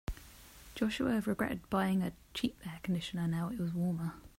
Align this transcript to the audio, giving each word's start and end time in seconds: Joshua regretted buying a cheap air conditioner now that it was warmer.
Joshua 0.73 1.21
regretted 1.27 1.69
buying 1.69 2.01
a 2.01 2.11
cheap 2.33 2.59
air 2.65 2.79
conditioner 2.81 3.27
now 3.27 3.49
that 3.49 3.59
it 3.59 3.61
was 3.61 3.71
warmer. 3.71 4.15